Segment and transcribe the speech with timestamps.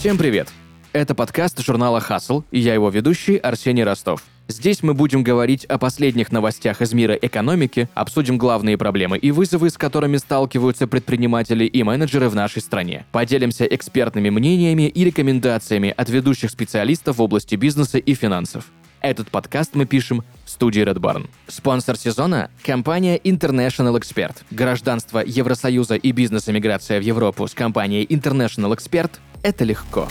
[0.00, 0.48] Всем привет!
[0.94, 4.24] Это подкаст журнала «Хасл» и я его ведущий Арсений Ростов.
[4.48, 9.68] Здесь мы будем говорить о последних новостях из мира экономики, обсудим главные проблемы и вызовы,
[9.68, 13.04] с которыми сталкиваются предприниматели и менеджеры в нашей стране.
[13.12, 18.72] Поделимся экспертными мнениями и рекомендациями от ведущих специалистов в области бизнеса и финансов.
[19.02, 21.28] Этот подкаст мы пишем в студии Red Barn.
[21.46, 24.36] Спонсор сезона– компания International Expert.
[24.50, 29.10] Гражданство Евросоюза и бизнес-эмиграция в Европу с компанией International Expert–
[29.42, 30.08] это легко.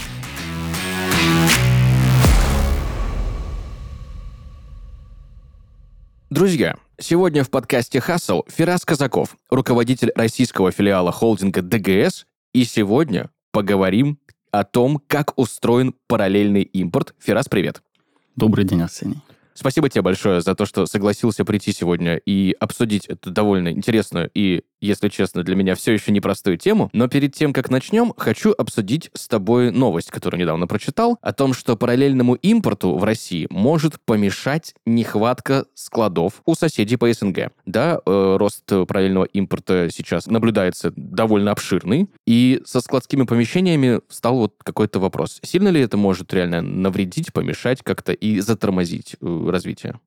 [6.30, 14.18] Друзья, сегодня в подкасте «Хассел» Фирас Казаков, руководитель российского филиала холдинга ДГС, и сегодня поговорим
[14.52, 17.14] о том, как устроен параллельный импорт.
[17.18, 17.82] Фирас, привет.
[18.36, 19.20] Добрый день, Арсений.
[19.54, 24.62] Спасибо тебе большое за то, что согласился прийти сегодня и обсудить эту довольно интересную и
[24.80, 26.90] если честно, для меня все еще непростую тему.
[26.92, 31.54] Но перед тем, как начнем, хочу обсудить с тобой новость, которую недавно прочитал, о том,
[31.54, 37.52] что параллельному импорту в России может помешать нехватка складов у соседей по СНГ.
[37.66, 44.54] Да, э, рост параллельного импорта сейчас наблюдается довольно обширный, и со складскими помещениями стал вот
[44.62, 45.40] какой-то вопрос.
[45.42, 50.00] Сильно ли это может реально навредить, помешать как-то и затормозить э, развитие?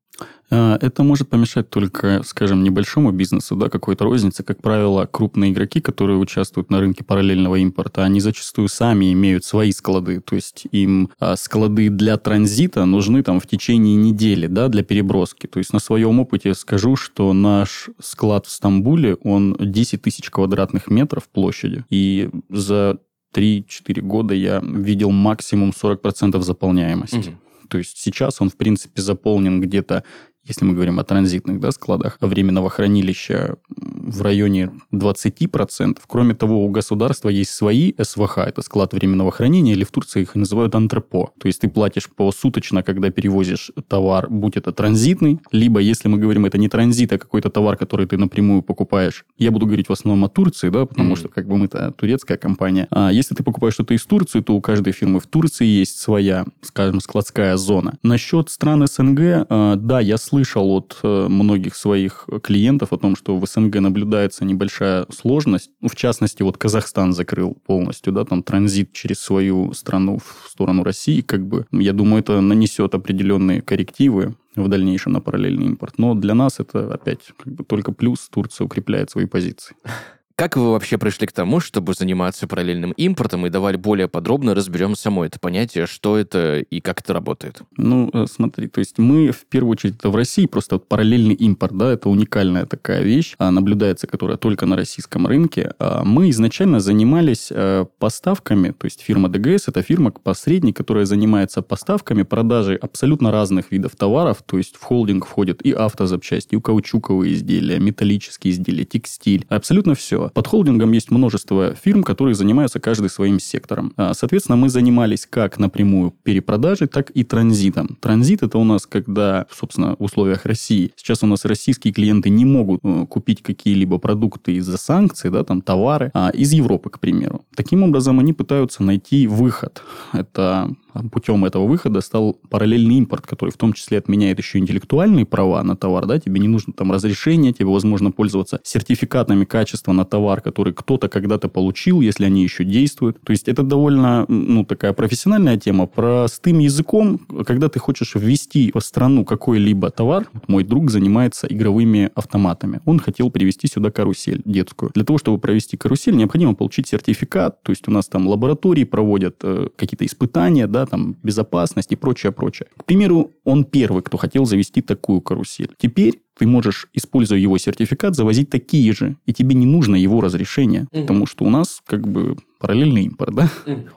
[0.50, 4.44] А, это может помешать только, скажем, небольшому бизнесу, да, какой-то рознице.
[4.44, 9.72] Как правило, крупные игроки, которые участвуют на рынке параллельного импорта, они зачастую сами имеют свои
[9.72, 10.20] склады.
[10.20, 15.48] То есть им а, склады для транзита нужны там в течение недели, да, для переброски.
[15.48, 20.88] То есть на своем опыте скажу, что наш склад в Стамбуле, он 10 тысяч квадратных
[20.88, 21.84] метров площади.
[21.90, 23.00] И за
[23.34, 27.30] 3-4 года я видел максимум 40% заполняемости.
[27.30, 27.38] Угу.
[27.74, 30.04] То есть сейчас он, в принципе, заполнен где-то
[30.46, 35.98] если мы говорим о транзитных да, складах временного хранилища в районе 20%.
[36.08, 40.36] Кроме того, у государства есть свои СВХ, это склад временного хранения, или в Турции их
[40.36, 41.32] называют антрепо.
[41.40, 46.46] То есть ты платишь посуточно, когда перевозишь товар, будь это транзитный, либо, если мы говорим,
[46.46, 49.26] это не транзит, а какой-то товар, который ты напрямую покупаешь.
[49.38, 51.18] Я буду говорить в основном о Турции, да, потому mm-hmm.
[51.18, 52.88] что как бы мы-то турецкая компания.
[52.92, 56.46] А если ты покупаешь что-то из Турции, то у каждой фирмы в Турции есть своя,
[56.62, 57.98] скажем, складская зона.
[58.04, 59.20] Насчет стран СНГ,
[59.50, 64.46] а, да, я слышал от э, многих своих клиентов о том, что в СНГ наблюдается
[64.46, 65.72] небольшая сложность.
[65.82, 70.84] Ну, в частности, вот Казахстан закрыл полностью, да, там транзит через свою страну в сторону
[70.84, 75.98] России, как бы, я думаю, это нанесет определенные коррективы в дальнейшем на параллельный импорт.
[75.98, 78.30] Но для нас это опять как бы только плюс.
[78.30, 79.76] Турция укрепляет свои позиции.
[80.36, 84.96] Как вы вообще пришли к тому, чтобы заниматься параллельным импортом, и давай более подробно разберем
[84.96, 87.62] само это понятие, что это и как это работает?
[87.78, 91.36] Ну, э, смотри, то есть мы в первую очередь это в России, просто вот параллельный
[91.36, 95.76] импорт, да, это уникальная такая вещь, а наблюдается, которая только на российском рынке.
[95.78, 102.24] А мы изначально занимались э, поставками, то есть фирма ДГС, это фирма-посредник, которая занимается поставками,
[102.24, 107.78] продажей абсолютно разных видов товаров, то есть в холдинг входит и автозапчасти, и каучуковые изделия,
[107.78, 110.34] металлические изделия, текстиль, абсолютно все этого.
[110.34, 113.94] Под холдингом есть множество фирм, которые занимаются каждый своим сектором.
[113.98, 117.98] А, соответственно, мы занимались как напрямую перепродажей, так и транзитом.
[118.00, 122.46] Транзит это у нас, когда, собственно, в условиях России, сейчас у нас российские клиенты не
[122.46, 127.46] могут э, купить какие-либо продукты из-за санкций, да, там товары, а, из Европы, к примеру.
[127.56, 129.82] Таким образом, они пытаются найти выход.
[130.14, 130.76] Это
[131.12, 135.76] путем этого выхода стал параллельный импорт, который в том числе отменяет еще интеллектуальные права на
[135.76, 140.74] товар, да, тебе не нужно там разрешение, тебе возможно пользоваться сертификатами качества на товар, который
[140.74, 143.18] кто-то когда-то получил, если они еще действуют.
[143.24, 145.88] То есть это довольно, ну, такая профессиональная тема.
[145.88, 152.80] Простым языком, когда ты хочешь ввести в страну какой-либо товар, мой друг занимается игровыми автоматами.
[152.86, 154.92] Он хотел привести сюда карусель детскую.
[154.94, 159.38] Для того, чтобы провести карусель, необходимо получить сертификат, то есть у нас там лаборатории проводят
[159.42, 162.68] э, какие-то испытания, да, там, безопасность и прочее, прочее.
[162.78, 165.72] К примеру, он первый, кто хотел завести такую карусель.
[165.80, 170.88] Теперь ты можешь, используя его сертификат, завозить такие же, и тебе не нужно его разрешение,
[170.92, 171.02] угу.
[171.02, 173.50] потому что у нас как бы параллельный импорт, да?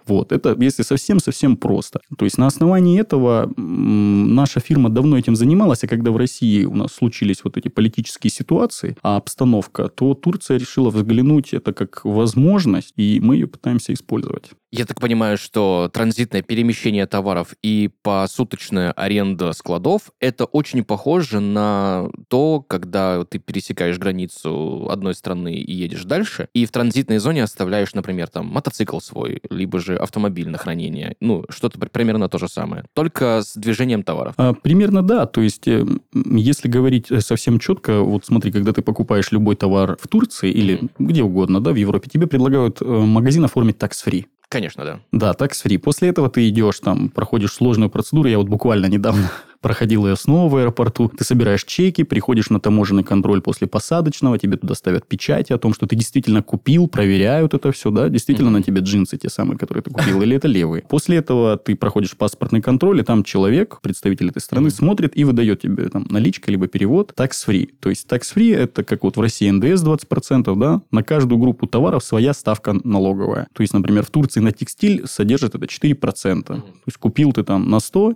[0.06, 2.00] Вот, это если совсем-совсем просто.
[2.18, 6.74] То есть на основании этого наша фирма давно этим занималась, а когда в России у
[6.74, 12.92] нас случились вот эти политические ситуации, а обстановка, то Турция решила взглянуть это как возможность,
[12.96, 14.50] и мы ее пытаемся использовать.
[14.72, 22.10] Я так понимаю, что транзитное перемещение товаров и посуточная аренда складов– это очень похоже на
[22.28, 27.94] то, когда ты пересекаешь границу одной страны и едешь дальше, и в транзитной зоне оставляешь,
[27.94, 31.14] например, там мотоцикл свой, либо же автомобиль на хранение.
[31.20, 32.84] Ну, что-то примерно то же самое.
[32.94, 34.34] Только с движением товаров.
[34.38, 35.26] А, примерно да.
[35.26, 39.98] То есть, э, если говорить э, совсем четко, вот смотри, когда ты покупаешь любой товар
[40.00, 40.90] в Турции или mm-hmm.
[40.98, 44.24] где угодно, да, в Европе, тебе предлагают э, магазин оформить tax-free.
[44.48, 45.00] Конечно, да.
[45.12, 45.78] Да, tax-free.
[45.78, 48.28] После этого ты идешь, там, проходишь сложную процедуру.
[48.28, 49.30] Я вот буквально недавно
[49.66, 51.08] проходил ее снова в аэропорту.
[51.08, 55.74] Ты собираешь чеки, приходишь на таможенный контроль после посадочного, тебе туда ставят печати о том,
[55.74, 58.52] что ты действительно купил, проверяют это все, да, действительно mm-hmm.
[58.52, 60.84] на тебе джинсы те самые, которые ты купил, или это левые.
[60.88, 64.70] После этого ты проходишь паспортный контроль, и там человек, представитель этой страны, mm-hmm.
[64.70, 67.70] смотрит и выдает тебе там наличка, либо перевод tax-free.
[67.80, 72.04] То есть tax-free это как вот в России НДС 20%, да, на каждую группу товаров
[72.04, 73.48] своя ставка налоговая.
[73.52, 75.96] То есть, например, в Турции на текстиль содержит это 4%.
[75.96, 76.44] Mm-hmm.
[76.44, 78.14] То есть, купил ты там на 100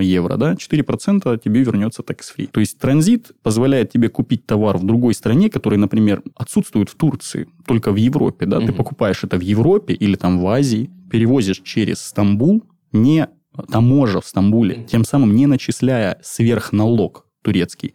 [0.00, 2.48] евро, да, 4% тебе вернется tax-free.
[2.50, 7.48] То есть транзит позволяет тебе купить товар в другой стране, который, например, отсутствует в Турции,
[7.66, 8.46] только в Европе.
[8.46, 8.58] Да?
[8.58, 8.66] Угу.
[8.66, 12.62] Ты покупаешь это в Европе или там в Азии, перевозишь через Стамбул,
[12.92, 13.28] не
[13.70, 17.94] таможа в Стамбуле, тем самым не начисляя сверхналог турецкий.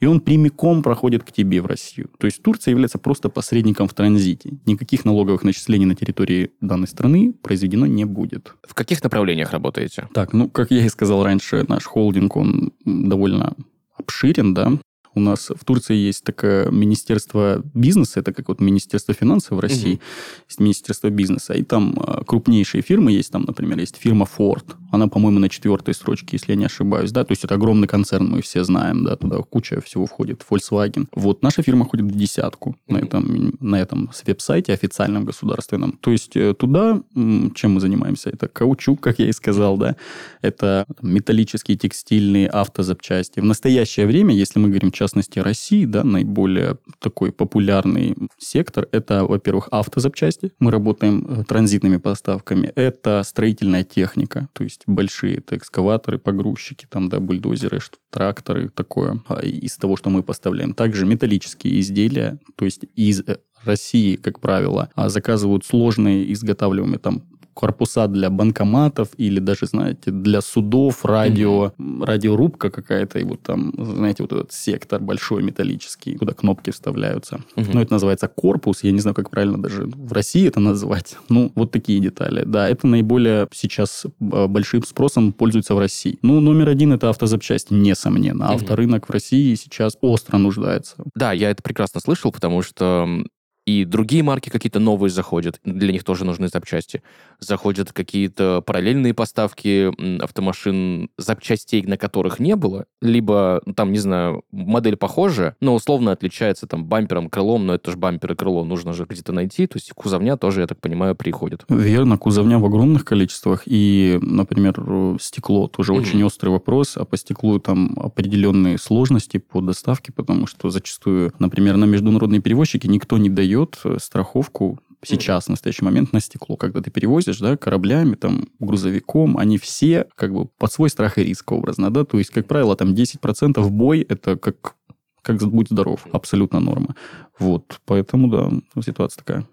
[0.00, 2.10] И он прямиком проходит к тебе в Россию.
[2.18, 4.58] То есть Турция является просто посредником в транзите.
[4.66, 8.54] Никаких налоговых начислений на территории данной страны произведено не будет.
[8.68, 10.08] В каких направлениях работаете?
[10.12, 13.54] Так, ну, как я и сказал раньше, наш холдинг, он довольно
[13.96, 14.72] обширен, да,
[15.14, 19.94] у нас в Турции есть такое министерство бизнеса, это как вот министерство финансов в России,
[19.94, 20.02] угу.
[20.48, 25.08] есть министерство бизнеса, и там а, крупнейшие фирмы есть, там, например, есть фирма Ford, она,
[25.08, 28.42] по-моему, на четвертой строчке, если я не ошибаюсь, да, то есть это огромный концерн, мы
[28.42, 31.06] все знаем, да, туда куча всего входит, Volkswagen.
[31.14, 35.98] Вот наша фирма ходит в десятку на этом, на этом веб-сайте официальном государственном.
[36.00, 39.96] То есть э, туда, чем мы занимаемся, это каучук, как я и сказал, да,
[40.42, 43.40] это металлические, текстильные, автозапчасти.
[43.40, 49.68] В настоящее время, если мы говорим частности России, да, наиболее такой популярный сектор, это, во-первых,
[49.70, 50.52] автозапчасти.
[50.58, 52.72] Мы работаем э, транзитными поставками.
[52.74, 57.80] Это строительная техника, то есть большие, это экскаваторы, погрузчики, там, да, бульдозеры,
[58.10, 59.22] тракторы, такое.
[59.28, 60.74] А из того, что мы поставляем.
[60.74, 67.24] Также металлические изделия, то есть из э, России, как правило, а заказывают сложные изготавливаемые там
[67.58, 72.04] корпуса для банкоматов или даже, знаете, для судов, радио, mm-hmm.
[72.04, 77.40] радиорубка какая-то, и вот там, знаете, вот этот сектор большой металлический, куда кнопки вставляются.
[77.56, 77.70] Mm-hmm.
[77.74, 81.16] Ну, это называется корпус, я не знаю, как правильно даже в России это назвать.
[81.30, 82.42] Ну, вот такие детали.
[82.46, 86.18] Да, это наиболее сейчас а, большим спросом пользуется в России.
[86.22, 88.44] Ну, номер один это автозапчасти, несомненно.
[88.44, 88.54] Mm-hmm.
[88.54, 90.94] Авторынок в России сейчас остро нуждается.
[91.14, 93.24] Да, я это прекрасно слышал, потому что
[93.68, 97.02] и другие марки какие-то новые заходят, для них тоже нужны запчасти.
[97.40, 99.90] Заходят какие-то параллельные поставки
[100.22, 106.12] автомашин, запчастей, на которых не было, либо, ну, там, не знаю, модель похожая, но условно
[106.12, 109.76] отличается там бампером, крылом, но это же бампер и крыло нужно же где-то найти, то
[109.76, 111.64] есть кузовня тоже, я так понимаю, приходит.
[111.68, 116.00] Верно, кузовня в огромных количествах, и, например, стекло тоже mm-hmm.
[116.00, 121.76] очень острый вопрос, а по стеклу там определенные сложности по доставке, потому что зачастую, например,
[121.76, 126.56] на международные перевозчики никто не дает дает э, страховку сейчас, в настоящий момент, на стекло.
[126.56, 131.24] Когда ты перевозишь, да, кораблями, там, грузовиком, они все как бы под свой страх и
[131.24, 134.74] риск образно, да, то есть, как правило, там 10% в бой, это как,
[135.22, 136.94] как будь здоров, абсолютно норма.
[137.38, 139.46] Вот, поэтому, да, ситуация такая.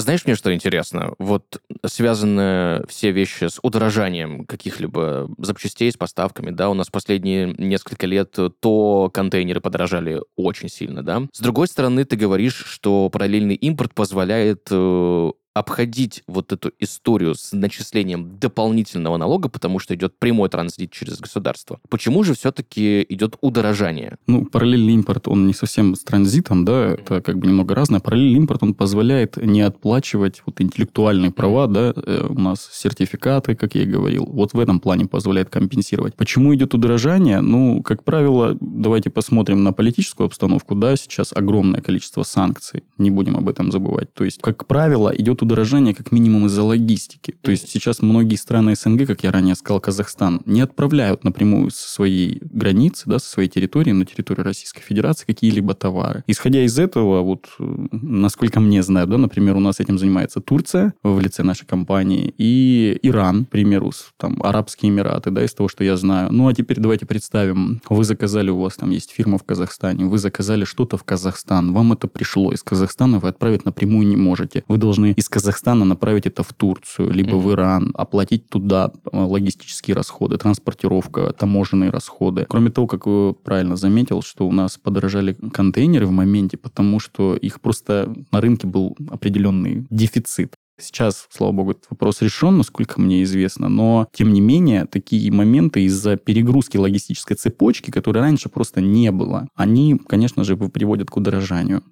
[0.00, 1.14] Знаешь, мне что интересно?
[1.18, 8.06] Вот связаны все вещи с удорожанием каких-либо запчастей, с поставками, да, у нас последние несколько
[8.06, 11.22] лет то контейнеры подорожали очень сильно, да.
[11.32, 17.52] С другой стороны, ты говоришь, что параллельный импорт позволяет э, обходить вот эту историю с
[17.52, 21.80] начислением дополнительного налога, потому что идет прямой транзит через государство.
[21.88, 24.16] Почему же все-таки идет удорожание?
[24.26, 28.00] Ну, параллельный импорт, он не совсем с транзитом, да, это как бы немного разное.
[28.00, 33.74] Параллельный импорт, он позволяет не отплачивать вот интеллектуальные права, да, э, у нас сертификаты, как
[33.74, 36.16] я и говорил, вот в этом плане позволяет компенсировать.
[36.16, 37.40] Почему идет удорожание?
[37.40, 43.36] Ну, как правило, давайте посмотрим на политическую обстановку, да, сейчас огромное количество санкций, не будем
[43.36, 44.14] об этом забывать.
[44.14, 47.34] То есть, как правило, идет идет удорожание как минимум из-за логистики.
[47.42, 51.88] То есть сейчас многие страны СНГ, как я ранее сказал, Казахстан, не отправляют напрямую со
[51.88, 56.22] своей границы, да, со своей территории на территорию Российской Федерации какие-либо товары.
[56.28, 61.18] Исходя из этого, вот, насколько мне знают, да, например, у нас этим занимается Турция в
[61.20, 65.96] лице нашей компании и Иран, к примеру, там, Арабские Эмираты, да, из того, что я
[65.96, 66.32] знаю.
[66.32, 70.18] Ну, а теперь давайте представим, вы заказали, у вас там есть фирма в Казахстане, вы
[70.18, 74.62] заказали что-то в Казахстан, вам это пришло из Казахстана, вы отправить напрямую не можете.
[74.68, 77.40] Вы должны из Казахстана направить это в Турцию, либо mm-hmm.
[77.40, 82.46] в Иран, оплатить туда э, логистические расходы, транспортировка, таможенные расходы.
[82.48, 87.36] Кроме того, как вы правильно заметил, что у нас подорожали контейнеры в моменте, потому что
[87.36, 90.54] их просто на рынке был определенный дефицит.
[90.80, 95.84] Сейчас, слава богу, этот вопрос решен, насколько мне известно, но, тем не менее, такие моменты
[95.84, 101.82] из-за перегрузки логистической цепочки, которой раньше просто не было, они, конечно же, приводят к удорожанию.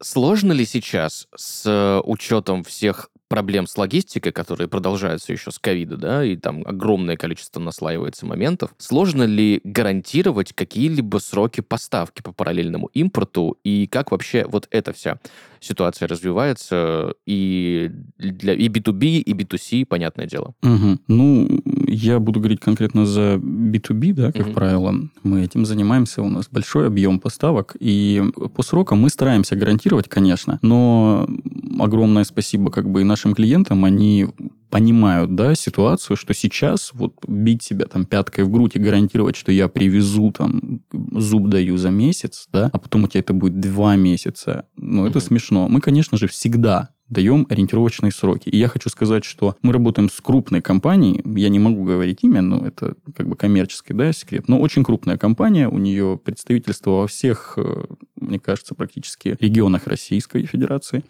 [0.00, 6.24] Сложно ли сейчас с учетом всех проблем с логистикой, которые продолжаются еще с ковида, да,
[6.24, 13.58] и там огромное количество наслаивается моментов, сложно ли гарантировать какие-либо сроки поставки по параллельному импорту,
[13.64, 15.18] и как вообще вот эта вся
[15.60, 20.54] ситуация развивается и для и B2B, и B2C, понятное дело.
[20.62, 20.98] Угу.
[21.08, 24.54] Ну, я буду говорить конкретно за B2B, да, как угу.
[24.54, 24.94] правило.
[25.22, 28.22] Мы этим занимаемся, у нас большой объем поставок, и
[28.54, 31.28] по срокам мы стараемся гарантировать, конечно, но
[31.78, 34.28] огромное спасибо как бы и нашим клиентам, они
[34.70, 39.50] понимают, да, ситуацию, что сейчас вот бить себя там пяткой в грудь и гарантировать, что
[39.50, 43.96] я привезу там, зуб даю за месяц, да, а потом у тебя это будет два
[43.96, 45.22] месяца, ну, это mm-hmm.
[45.22, 45.68] смешно.
[45.68, 48.48] Мы, конечно же, всегда даем ориентировочные сроки.
[48.48, 52.42] И я хочу сказать, что мы работаем с крупной компанией, я не могу говорить имя,
[52.42, 57.06] но это как бы коммерческий да, секрет, но очень крупная компания, у нее представительство во
[57.06, 57.84] всех, э,
[58.16, 61.04] мне кажется, практически регионах Российской Федерации.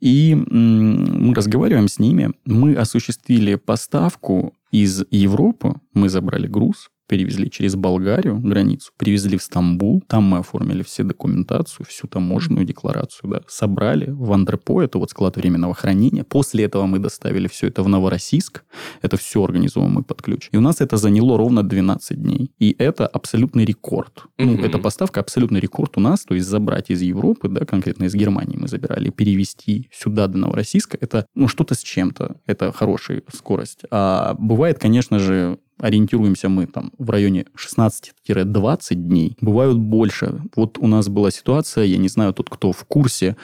[0.00, 2.32] И мы разговариваем с ними.
[2.46, 5.74] Мы осуществили поставку из Европы.
[5.92, 11.84] Мы забрали груз, перевезли через Болгарию границу, привезли в Стамбул, там мы оформили все документацию,
[11.84, 16.22] всю таможенную декларацию, да, собрали в Андропо, это вот склад временного хранения.
[16.22, 18.62] После этого мы доставили все это в Новороссийск,
[19.02, 20.48] это все организовано мы под ключ.
[20.52, 22.52] И у нас это заняло ровно 12 дней.
[22.60, 24.26] И это абсолютный рекорд.
[24.38, 28.14] Ну, эта поставка абсолютный рекорд у нас, то есть забрать из Европы, да, конкретно из
[28.14, 33.80] Германии мы забирали, перевести сюда до Новороссийска, это, ну, что-то с чем-то, это хорошая скорость.
[33.90, 39.36] А бывает, конечно же, ориентируемся мы там в районе 16-20 дней.
[39.40, 40.42] Бывают больше.
[40.56, 43.36] Вот у нас была ситуация, я не знаю, тот, кто в курсе,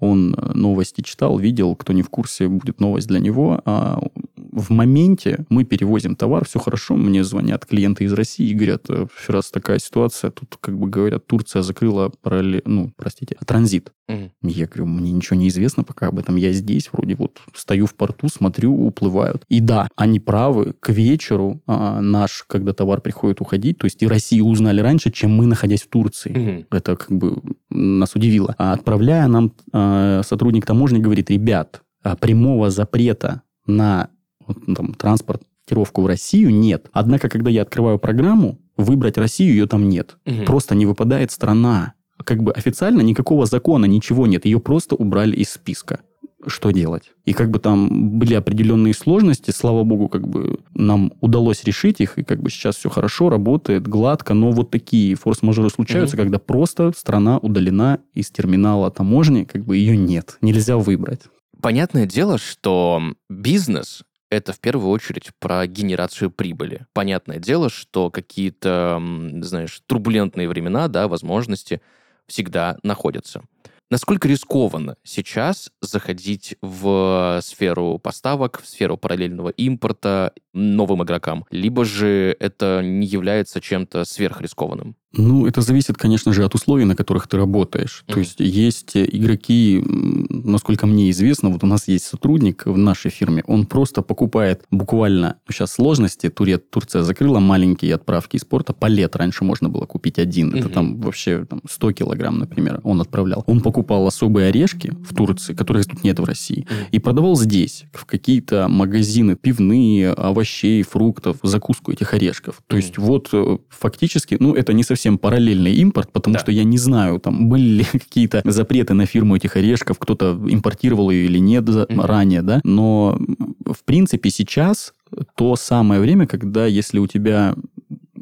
[0.00, 3.60] он э, новости читал, видел, кто не в курсе, будет новость для него.
[3.64, 4.00] А
[4.36, 9.06] в моменте мы перевозим товар, все хорошо, мне звонят клиенты из России и говорят, «Э,
[9.28, 13.92] раз такая ситуация, тут, как бы говорят, Турция закрыла параллель, ну, простите, транзит.
[14.08, 14.30] Угу.
[14.42, 17.94] Я говорю, мне ничего не известно пока об этом, я здесь, вроде вот стою в
[17.94, 19.44] порту, смотрю, уплывают.
[19.48, 24.06] И да, они правы, к вечеру а, наш, когда товар приходит уходить, то есть и
[24.06, 26.30] Россию узнали раньше, чем мы, находясь в Турции.
[26.30, 26.66] Угу.
[26.70, 28.54] Это как бы нас удивило.
[28.58, 29.85] А отправляя нам, а,
[30.24, 34.10] сотрудник таможни говорит, ребят, а прямого запрета на
[34.46, 36.88] ну, там, транспортировку в Россию нет.
[36.92, 40.16] Однако, когда я открываю программу, выбрать Россию ее там нет.
[40.26, 40.44] Угу.
[40.44, 41.94] Просто не выпадает страна.
[42.24, 44.44] Как бы официально никакого закона, ничего нет.
[44.44, 46.00] Ее просто убрали из списка.
[46.46, 47.12] Что делать?
[47.24, 52.18] И как бы там были определенные сложности, слава богу, как бы нам удалось решить их,
[52.18, 56.22] и как бы сейчас все хорошо, работает, гладко, но вот такие форс-мажоры случаются, угу.
[56.22, 61.22] когда просто страна удалена из терминала таможни, как бы ее нет, нельзя выбрать.
[61.60, 66.86] Понятное дело, что бизнес это в первую очередь про генерацию прибыли.
[66.92, 69.00] Понятное дело, что какие-то,
[69.40, 71.80] знаешь, турбулентные времена, да, возможности
[72.26, 73.42] всегда находятся.
[73.88, 81.44] Насколько рискованно сейчас заходить в сферу поставок, в сферу параллельного импорта новым игрокам?
[81.50, 84.96] Либо же это не является чем-то сверхрискованным?
[85.12, 88.04] Ну, это зависит, конечно же, от условий, на которых ты работаешь.
[88.06, 88.12] Mm-hmm.
[88.12, 89.82] То есть есть игроки,
[90.28, 95.36] насколько мне известно, вот у нас есть сотрудник в нашей фирме, он просто покупает буквально,
[95.46, 100.18] ну, сейчас сложности, Турия, Турция закрыла маленькие отправки из порта, палет раньше можно было купить
[100.18, 100.58] один, mm-hmm.
[100.58, 103.44] это там вообще там, 100 килограмм, например, он отправлял.
[103.46, 106.88] Он покупал особые орешки в Турции, которых тут нет в России, mm-hmm.
[106.92, 112.62] и продавал здесь, в какие-то магазины пивные, овощей, фруктов, закуску этих орешков.
[112.66, 112.80] То mm-hmm.
[112.80, 116.40] есть вот э, фактически, ну, это не совсем совсем параллельный импорт, потому да.
[116.40, 121.10] что я не знаю, там были ли какие-то запреты на фирму этих орешков, кто-то импортировал
[121.10, 122.00] ее или нет mm-hmm.
[122.00, 122.60] ранее, да.
[122.64, 123.18] Но
[123.64, 124.92] в принципе сейчас
[125.36, 127.54] то самое время, когда если у тебя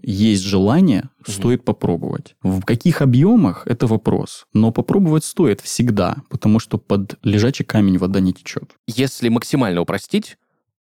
[0.03, 1.33] есть желание, угу.
[1.33, 2.37] стоит попробовать.
[2.43, 4.47] В каких объемах– это вопрос.
[4.53, 8.73] Но попробовать стоит всегда, потому что под лежачий камень вода не течет.
[8.87, 10.37] Если максимально упростить,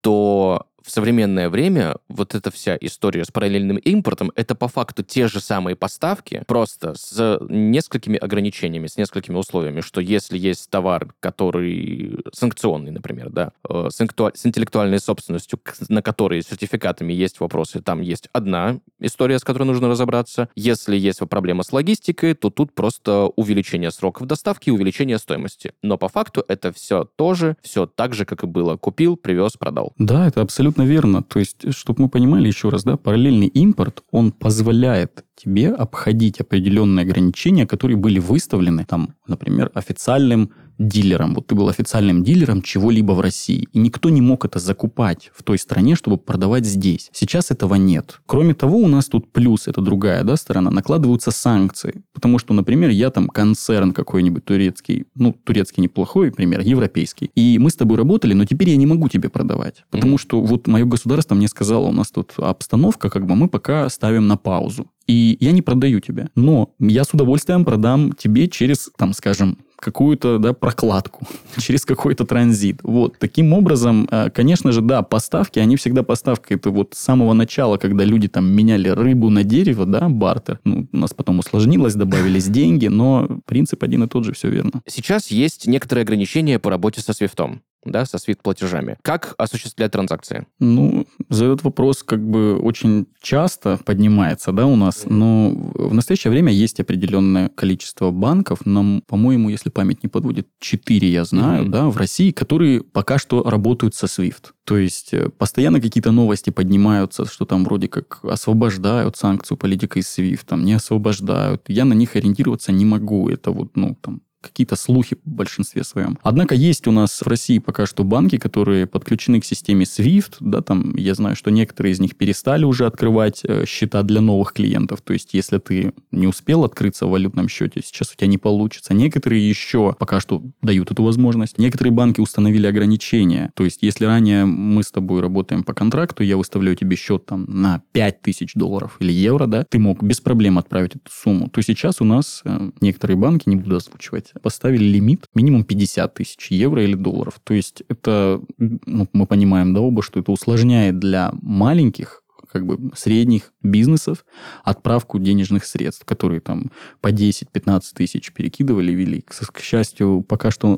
[0.01, 5.27] то в современное время вот эта вся история с параллельным импортом, это по факту те
[5.27, 12.17] же самые поставки, просто с несколькими ограничениями, с несколькими условиями, что если есть товар, который
[12.33, 18.01] санкционный, например, да, э, с, интеллектуаль- с интеллектуальной собственностью, на которые сертификатами есть вопросы, там
[18.01, 20.49] есть одна история, с которой нужно разобраться.
[20.55, 25.73] Если есть проблема с логистикой, то тут просто увеличение сроков доставки и увеличение стоимости.
[25.83, 28.75] Но по факту это все тоже, все так же, как и было.
[28.75, 29.93] Купил, привез, продал.
[29.99, 31.23] Да, это абсолютно абсолютно верно.
[31.23, 37.03] То есть, чтобы мы понимали еще раз, да, параллельный импорт, он позволяет тебе обходить определенные
[37.03, 41.35] ограничения, которые были выставлены, там, например, официальным дилером.
[41.35, 43.67] Вот ты был официальным дилером чего-либо в России.
[43.73, 47.09] И никто не мог это закупать в той стране, чтобы продавать здесь.
[47.11, 48.21] Сейчас этого нет.
[48.25, 52.01] Кроме того, у нас тут плюс, это другая да, сторона, накладываются санкции.
[52.13, 57.29] Потому что, например, я там концерн какой-нибудь турецкий, ну, турецкий неплохой пример, европейский.
[57.35, 59.83] И мы с тобой работали, но теперь я не могу тебе продавать.
[59.91, 60.21] Потому mm-hmm.
[60.21, 64.27] что вот мое государство мне сказало, у нас тут обстановка, как бы мы пока ставим
[64.27, 64.87] на паузу.
[65.07, 66.29] И я не продаю тебе.
[66.35, 71.25] Но я с удовольствием продам тебе через, там, скажем, какую-то да, прокладку,
[71.57, 72.79] через какой-то транзит.
[72.83, 73.17] Вот.
[73.19, 76.53] Таким образом, э, конечно же, да, поставки, они всегда поставки.
[76.53, 80.59] Это вот с самого начала, когда люди там меняли рыбу на дерево, да, бартер.
[80.63, 84.81] Ну, у нас потом усложнилось, добавились деньги, но принцип один и тот же, все верно.
[84.87, 88.97] Сейчас есть некоторые ограничения по работе со свифтом да, со свит-платежами.
[89.01, 90.47] Как осуществлять транзакции?
[90.59, 96.31] Ну, за этот вопрос как бы очень часто поднимается, да, у нас, но в настоящее
[96.31, 101.69] время есть определенное количество банков, нам, по-моему, если память не подводит, 4 я знаю, mm-hmm.
[101.69, 104.51] да, в России, которые пока что работают со SWIFT.
[104.69, 110.05] То есть э, постоянно какие-то новости поднимаются, что там вроде как освобождают санкцию политика из
[110.05, 111.63] SWIFT, там не освобождают.
[111.67, 113.29] Я на них ориентироваться не могу.
[113.29, 116.17] Это вот, ну, там, какие-то слухи в большинстве своем.
[116.23, 120.61] Однако есть у нас в России пока что банки, которые подключены к системе SWIFT, да,
[120.61, 125.01] там я знаю, что некоторые из них перестали уже открывать э, счета для новых клиентов,
[125.01, 128.93] то есть если ты не успел открыться в валютном счете, сейчас у тебя не получится.
[128.93, 131.57] Некоторые еще пока что дают эту возможность.
[131.57, 136.37] Некоторые банки установили ограничения, то есть если ранее мы с тобой работаем по контракту, я
[136.37, 140.95] выставляю тебе счет там на 5000 долларов или евро, да, ты мог без проблем отправить
[140.95, 145.63] эту сумму, то сейчас у нас э, некоторые банки, не буду озвучивать, поставили лимит минимум
[145.63, 147.39] 50 тысяч евро или долларов.
[147.43, 152.91] То есть это, ну, мы понимаем, да, оба, что это усложняет для маленьких как бы
[152.95, 154.25] средних бизнесов
[154.63, 156.71] отправку денежных средств, которые там
[157.01, 159.21] по 10-15 тысяч перекидывали, вели.
[159.21, 160.77] К счастью, пока что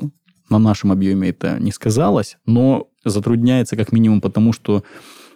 [0.50, 4.84] на нашем объеме это не сказалось, но затрудняется как минимум потому, что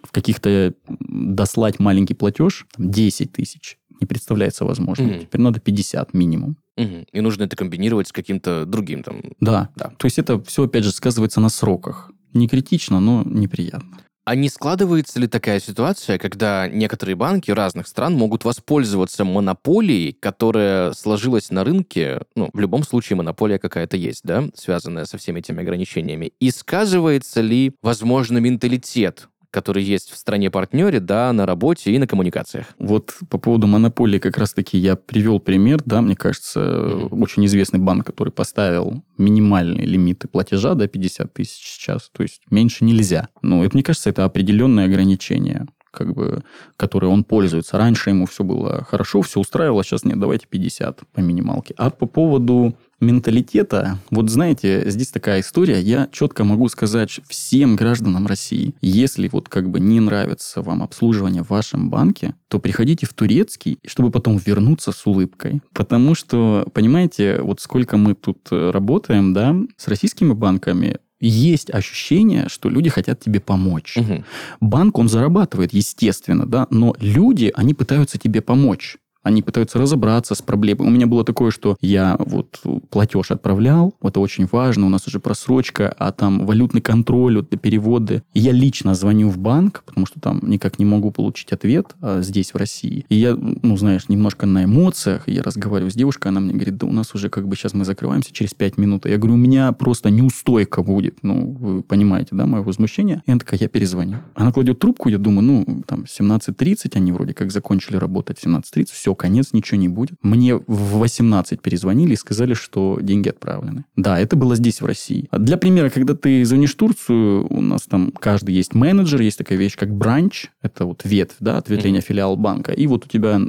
[0.02, 5.08] в каких-то дослать маленький платеж 10 тысяч не представляется возможным.
[5.08, 5.20] Mm-hmm.
[5.20, 6.56] Теперь надо 50 минимум.
[6.76, 7.06] Угу.
[7.12, 9.22] И нужно это комбинировать с каким-то другим там.
[9.40, 9.70] Да.
[9.76, 9.92] да.
[9.96, 12.10] То есть это все, опять же, сказывается на сроках.
[12.32, 13.98] Не критично, но неприятно.
[14.26, 20.94] А не складывается ли такая ситуация, когда некоторые банки разных стран могут воспользоваться монополией, которая
[20.94, 25.60] сложилась на рынке, ну, в любом случае монополия какая-то есть, да, связанная со всеми этими
[25.60, 32.06] ограничениями, и сказывается ли, возможно, менталитет который есть в стране-партнере, да, на работе и на
[32.06, 32.66] коммуникациях.
[32.78, 37.20] Вот по поводу монополии как раз-таки я привел пример, да, мне кажется, mm-hmm.
[37.20, 42.84] очень известный банк, который поставил минимальные лимиты платежа, да, 50 тысяч сейчас, то есть меньше
[42.84, 43.28] нельзя.
[43.42, 46.42] Ну, это, мне кажется, это определенное ограничение как бы,
[46.76, 47.78] которой он пользуется.
[47.78, 51.74] Раньше ему все было хорошо, все устраивало, сейчас нет, давайте 50 по минималке.
[51.78, 58.26] А по поводу менталитета, вот знаете, здесь такая история, я четко могу сказать всем гражданам
[58.26, 63.12] России, если вот как бы не нравится вам обслуживание в вашем банке, то приходите в
[63.12, 65.60] турецкий, чтобы потом вернуться с улыбкой.
[65.72, 72.68] Потому что, понимаете, вот сколько мы тут работаем, да, с российскими банками, есть ощущение, что
[72.68, 73.96] люди хотят тебе помочь.
[73.96, 74.24] Угу.
[74.60, 78.98] Банк, он зарабатывает, естественно, да, но люди, они пытаются тебе помочь.
[79.26, 80.86] Они пытаются разобраться с проблемой.
[80.86, 82.60] У меня было такое, что я вот
[82.90, 88.22] платеж отправлял, это очень важно, у нас уже просрочка, а там валютный контроль, вот, переводы.
[88.34, 92.54] Я лично звоню в банк, потому что там никак не могу получить ответ а, здесь,
[92.54, 93.04] в России.
[93.08, 96.86] И я, ну, знаешь, немножко на эмоциях, я разговариваю с девушкой, она мне говорит, да
[96.86, 99.06] у нас уже как бы сейчас мы закрываемся через 5 минут.
[99.06, 101.18] Я говорю, у меня просто неустойка будет.
[101.22, 103.24] Ну, вы понимаете, да, мое возмущение.
[103.26, 104.18] И она такая, я перезвоню.
[104.36, 108.86] Она кладет трубку, я думаю, ну, там, 17.30, они вроде как закончили работать в 17.30,
[108.92, 110.18] все, конец, ничего не будет.
[110.22, 113.84] Мне в 18 перезвонили и сказали, что деньги отправлены.
[113.96, 115.28] Да, это было здесь, в России.
[115.30, 119.38] А для примера, когда ты звонишь в Турцию, у нас там каждый есть менеджер, есть
[119.38, 122.04] такая вещь, как бранч, это вот ветвь, да, ответвление mm-hmm.
[122.04, 122.72] филиал банка.
[122.72, 123.40] И вот у тебя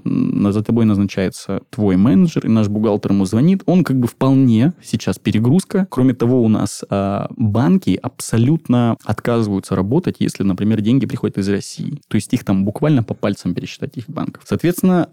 [0.51, 3.61] за тобой назначается твой менеджер, и наш бухгалтер ему звонит.
[3.65, 5.87] Он как бы вполне сейчас перегрузка.
[5.89, 12.01] Кроме того, у нас а, банки абсолютно отказываются работать, если, например, деньги приходят из России.
[12.07, 14.43] То есть их там буквально по пальцам пересчитать их банков.
[14.45, 15.07] Соответственно,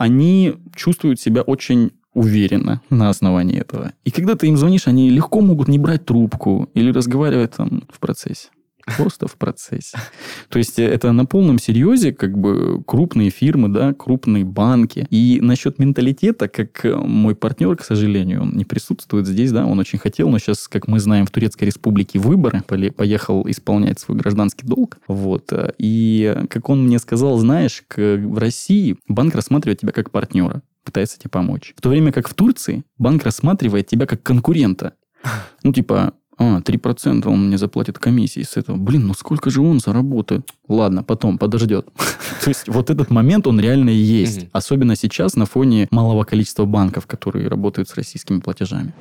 [0.75, 3.93] чувствуют себя очень уверенно на основании этого.
[4.05, 7.99] И когда ты им звонишь, они легко могут не брать трубку или разговаривать там в
[7.99, 8.49] процессе.
[8.97, 9.99] Просто в процессе.
[10.49, 15.07] То есть это на полном серьезе как бы крупные фирмы, да, крупные банки.
[15.11, 19.99] И насчет менталитета, как мой партнер, к сожалению, он не присутствует здесь, да, он очень
[19.99, 24.99] хотел, но сейчас, как мы знаем, в Турецкой Республике выборы, поехал исполнять свой гражданский долг.
[25.09, 25.53] Вот.
[25.79, 31.31] И как он мне сказал, знаешь, в России банк рассматривает тебя как партнера пытается тебе
[31.31, 31.73] помочь.
[31.77, 34.93] В то время как в Турции банк рассматривает тебя как конкурента.
[35.63, 38.77] Ну, типа, а, 3% он мне заплатит комиссии с этого.
[38.77, 40.49] Блин, ну сколько же он заработает?
[40.69, 41.89] Ладно, потом, подождет.
[42.43, 44.49] То есть вот этот момент, он реально и есть.
[44.53, 48.93] Особенно сейчас на фоне малого количества банков, которые работают с российскими платежами.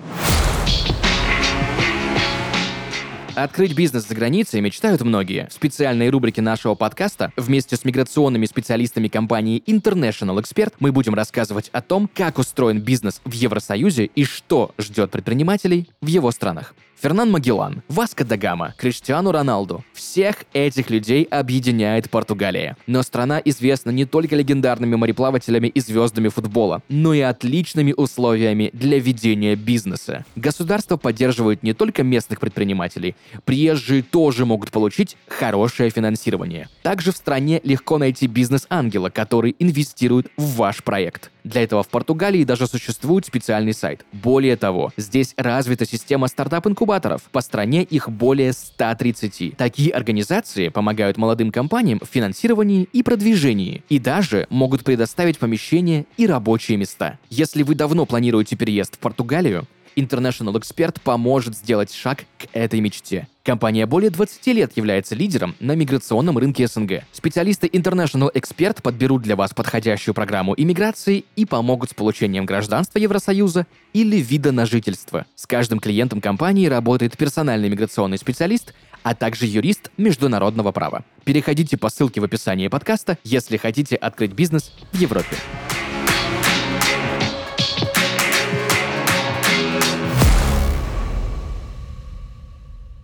[3.35, 5.47] Открыть бизнес за границей мечтают многие.
[5.49, 11.69] В специальной рубрике нашего подкаста вместе с миграционными специалистами компании International Expert мы будем рассказывать
[11.69, 16.75] о том, как устроен бизнес в Евросоюзе и что ждет предпринимателей в его странах.
[17.01, 19.83] Фернан Магеллан, Васко да Гама, Криштиану Роналду.
[19.93, 22.77] Всех этих людей объединяет Португалия.
[22.87, 28.99] Но страна известна не только легендарными мореплавателями и звездами футбола, но и отличными условиями для
[28.99, 30.25] ведения бизнеса.
[30.35, 36.69] Государство поддерживает не только местных предпринимателей, приезжие тоже могут получить хорошее финансирование.
[36.83, 41.31] Также в стране легко найти бизнес-ангела, который инвестирует в ваш проект.
[41.43, 44.05] Для этого в Португалии даже существует специальный сайт.
[44.13, 46.92] Более того, здесь развита система стартап-инкубаторов.
[47.31, 49.57] По стране их более 130.
[49.57, 53.83] Такие организации помогают молодым компаниям в финансировании и продвижении.
[53.89, 57.19] И даже могут предоставить помещения и рабочие места.
[57.29, 63.27] Если вы давно планируете переезд в Португалию, International Expert поможет сделать шаг к этой мечте.
[63.43, 67.03] Компания более 20 лет является лидером на миграционном рынке СНГ.
[67.11, 73.67] Специалисты International Expert подберут для вас подходящую программу иммиграции и помогут с получением гражданства Евросоюза
[73.91, 75.25] или вида на жительство.
[75.35, 81.03] С каждым клиентом компании работает персональный миграционный специалист, а также юрист международного права.
[81.25, 85.35] Переходите по ссылке в описании подкаста, если хотите открыть бизнес в Европе.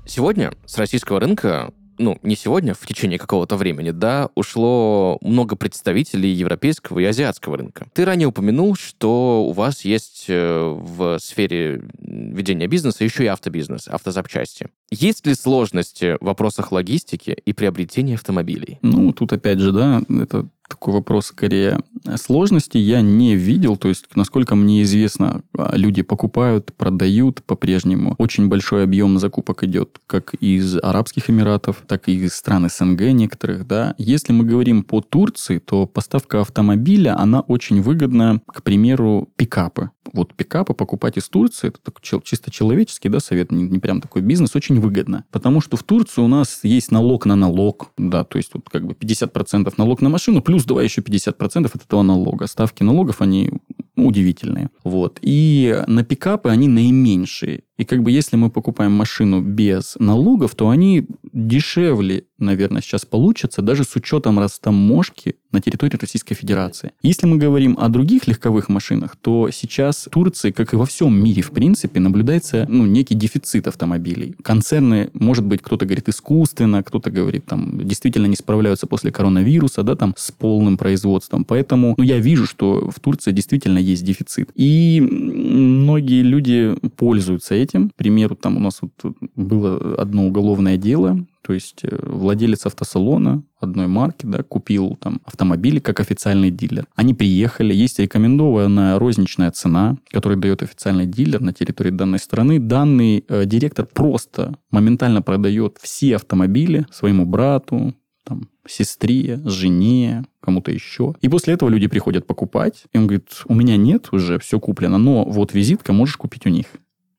[0.09, 6.31] Сегодня с российского рынка ну, не сегодня, в течение какого-то времени, да, ушло много представителей
[6.31, 7.87] европейского и азиатского рынка.
[7.93, 13.87] Ты ранее упомянул, что у вас есть э, в сфере ведения бизнеса еще и автобизнес,
[13.89, 14.69] автозапчасти.
[14.89, 18.79] Есть ли сложности в вопросах логистики и приобретения автомобилей?
[18.81, 21.79] Ну, тут опять же, да, это такой вопрос скорее
[22.15, 23.75] сложности я не видел.
[23.75, 28.15] То есть, насколько мне известно, а, люди покупают, продают по-прежнему.
[28.17, 33.67] Очень большой объем закупок идет как из Арабских Эмиратов, так и из стран СНГ некоторых.
[33.67, 33.95] Да.
[33.97, 39.89] Если мы говорим по Турции, то поставка автомобиля, она очень выгодна, к примеру, пикапы.
[40.13, 41.91] Вот пикапы покупать из Турции, это
[42.23, 45.25] чисто человеческий да, совет, не, не прям такой бизнес, очень выгодно.
[45.31, 48.85] Потому что в Турции у нас есть налог на налог, да, то есть вот как
[48.85, 52.47] бы 50% налог на машину, плюс давай еще 50% от этого налога.
[52.47, 53.51] Ставки налогов, они
[53.95, 54.69] удивительные.
[54.83, 55.19] Вот.
[55.21, 57.63] И на пикапы они наименьшие.
[57.79, 63.61] И как бы если мы покупаем машину без налогов, то они дешевле, наверное, сейчас получатся,
[63.61, 66.91] даже с учетом растаможки на территории Российской Федерации.
[67.01, 71.23] Если мы говорим о других легковых машинах, то сейчас в Турции, как и во всем
[71.23, 74.35] мире, в принципе, наблюдается ну, некий дефицит автомобилей.
[74.43, 79.95] Концерны, может быть, кто-то говорит искусственно, кто-то говорит, там, действительно не справляются после коронавируса, да,
[79.95, 81.45] там, с полным производством.
[81.45, 84.49] Поэтому, ну, я вижу, что в Турции действительно есть дефицит.
[84.55, 87.91] И многие люди пользуются этим.
[87.91, 93.43] К примеру, там у нас вот было одно уголовное дело, то есть э, владелец автосалона
[93.59, 96.85] одной марки, да, купил там автомобили как официальный дилер.
[96.95, 102.59] Они приехали, есть рекомендованная розничная цена, которую дает официальный дилер на территории данной страны.
[102.59, 107.93] Данный э, директор просто моментально продает все автомобили своему брату,
[108.29, 111.15] там, сестре, жене, кому-то еще.
[111.21, 114.99] И после этого люди приходят покупать, и он говорит, у меня нет уже, все куплено,
[114.99, 116.67] но вот визитка, можешь купить у них.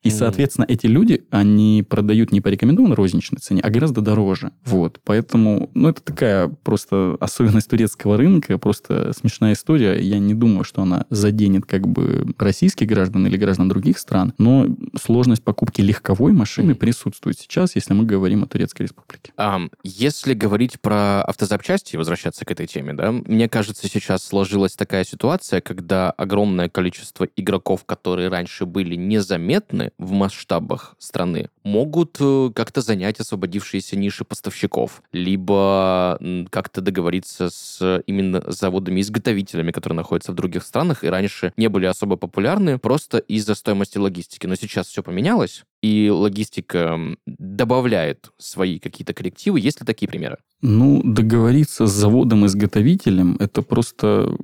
[0.03, 4.53] И, соответственно, эти люди, они продают не по рекомендованной розничной цене, а гораздо дороже.
[4.65, 5.01] Вот.
[5.05, 10.01] Поэтому, ну, это такая просто особенность турецкого рынка, просто смешная история.
[10.01, 14.67] Я не думаю, что она заденет как бы российских граждан или граждан других стран, но
[15.01, 19.33] сложность покупки легковой машины присутствует сейчас, если мы говорим о Турецкой республике.
[19.37, 25.05] А, если говорить про автозапчасти, возвращаться к этой теме, да, мне кажется, сейчас сложилась такая
[25.05, 32.81] ситуация, когда огромное количество игроков, которые раньше были незаметны, в масштабах страны могут э, как-то
[32.81, 36.19] занять освободившиеся ниши поставщиков, либо
[36.51, 42.17] как-то договориться с именно заводами-изготовителями, которые находятся в других странах и раньше не были особо
[42.17, 44.47] популярны просто из-за стоимости логистики.
[44.47, 49.61] Но сейчас все поменялось, и логистика добавляет свои какие-то коррективы.
[49.61, 50.39] Есть ли такие примеры?
[50.63, 54.37] Ну, договориться с заводом-изготовителем это просто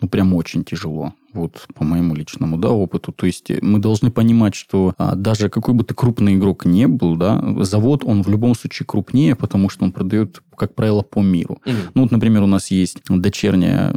[0.00, 3.12] ну, прям очень тяжело вот по моему личному да, опыту.
[3.12, 7.16] То есть мы должны понимать, что а, даже какой бы ты крупный игрок не был,
[7.16, 11.58] да, завод, он в любом случае крупнее, потому что он продает, как правило, по миру.
[11.64, 11.90] Mm-hmm.
[11.94, 13.92] Ну, вот, например, у нас есть дочерняя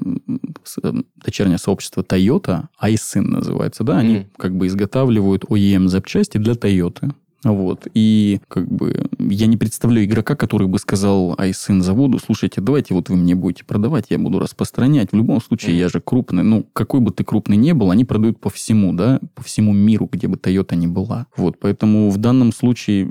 [0.83, 4.25] эм, дочернее сообщество Toyota, iSyn называется, да, они mm.
[4.37, 7.13] как бы изготавливают OEM запчасти для Toyota.
[7.45, 7.87] Вот.
[7.93, 13.09] И как бы я не представляю игрока, который бы сказал Айсын заводу, слушайте, давайте вот
[13.09, 15.11] вы мне будете продавать, я буду распространять.
[15.11, 16.43] В любом случае, я же крупный.
[16.43, 20.09] Ну, какой бы ты крупный не был, они продают по всему, да, по всему миру,
[20.11, 21.27] где бы Toyota ни была.
[21.37, 21.59] Вот.
[21.59, 23.09] Поэтому в данном случае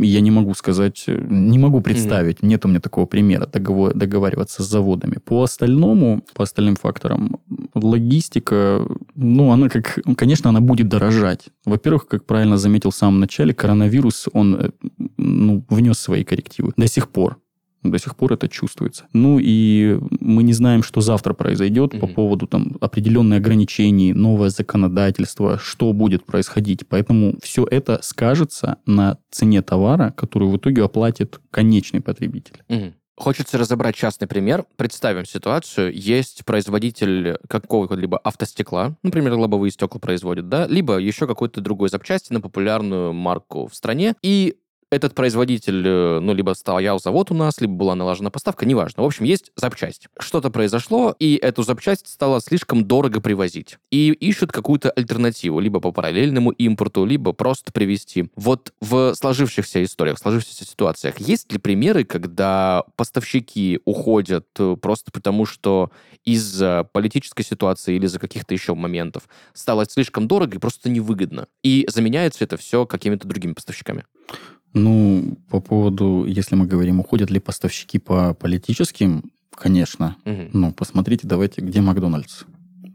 [0.00, 4.66] я не могу сказать, не могу представить, нет у меня такого примера договор, договариваться с
[4.68, 5.18] заводами.
[5.24, 7.40] По остальному, по остальным факторам,
[7.74, 11.48] логистика, ну, она как, конечно, она будет дорожать.
[11.64, 14.70] Во-первых, как правильно заметил в самом начале, коронавирус, он э,
[15.16, 16.72] ну, внес свои коррективы.
[16.76, 17.38] До сих пор.
[17.82, 19.04] До сих пор это чувствуется.
[19.12, 22.00] Ну и мы не знаем, что завтра произойдет mm-hmm.
[22.00, 26.86] по поводу там определенных ограничений, новое законодательство, что будет происходить.
[26.88, 32.62] Поэтому все это скажется на цене товара, которую в итоге оплатит конечный потребитель.
[32.68, 32.92] Mm-hmm.
[33.16, 34.66] Хочется разобрать частный пример.
[34.76, 35.92] Представим ситуацию.
[35.94, 42.42] Есть производитель какого-либо автостекла, например, лобовые стекла производит, да, либо еще какой-то другой запчасти на
[42.42, 44.56] популярную марку в стране, и
[44.90, 49.02] этот производитель, э, ну, либо стоял завод у нас, либо была налажена поставка, неважно.
[49.02, 50.08] В общем, есть запчасть.
[50.18, 53.78] Что-то произошло, и эту запчасть стало слишком дорого привозить.
[53.90, 58.30] И ищут какую-то альтернативу, либо по параллельному импорту, либо просто привезти.
[58.36, 65.10] Вот в сложившихся историях, в сложившихся ситуациях, есть ли примеры, когда поставщики уходят э, просто
[65.10, 65.90] потому, что
[66.24, 71.86] из-за политической ситуации или из-за каких-то еще моментов стало слишком дорого и просто невыгодно, и
[71.90, 74.04] заменяется это все какими-то другими поставщиками?
[74.76, 80.16] Ну, по поводу, если мы говорим, уходят ли поставщики по политическим, конечно.
[80.26, 80.50] Угу.
[80.52, 82.42] Ну, посмотрите, давайте, где Макдональдс.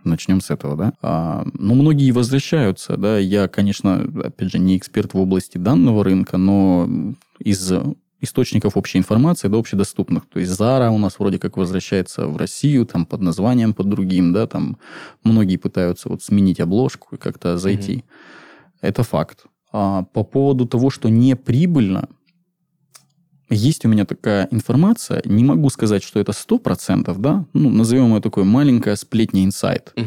[0.04, 0.94] Начнем с этого, да.
[1.02, 3.18] А, ну, многие возвращаются, да.
[3.18, 6.88] Я, конечно, опять же, не эксперт в области данного рынка, но
[7.40, 7.74] из
[8.20, 10.30] источников общей информации, да, общедоступных.
[10.30, 14.34] То есть Zara у нас вроде как возвращается в Россию, там под названием, под другим,
[14.34, 14.78] да, там
[15.24, 17.96] многие пытаются вот сменить обложку и как-то зайти.
[17.96, 18.04] Угу.
[18.82, 19.46] Это факт.
[19.72, 22.10] А, по поводу того, что не прибыльно,
[23.50, 28.22] есть у меня такая информация, не могу сказать, что это 100%, да, ну, назовем ее
[28.22, 29.94] такой маленькая сплетня инсайт.
[29.96, 30.06] Угу.